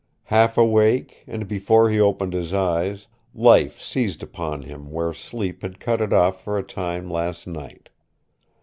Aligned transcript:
Half 0.33 0.57
awake, 0.57 1.23
and 1.27 1.47
before 1.47 1.91
he 1.91 1.99
opened 2.01 2.33
his 2.33 2.55
eyes, 2.55 3.05
life 3.35 3.79
seized 3.79 4.23
upon 4.23 4.63
him 4.63 4.89
where 4.89 5.13
sleep 5.13 5.61
had 5.61 5.79
cut 5.79 6.01
it 6.01 6.11
off 6.11 6.43
for 6.43 6.57
a 6.57 6.63
time 6.63 7.07
last 7.07 7.45
night. 7.45 7.89